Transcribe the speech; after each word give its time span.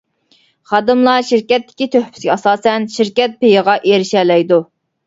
خادىملار 0.71 1.27
شىركەتتىكى 1.27 1.89
تۆھپىسىگە 1.97 2.35
ئاساسەن، 2.37 2.89
شىركەت 2.99 3.39
پېيىغا 3.45 3.79
ئېرىشەلەيدۇ. 3.87 4.65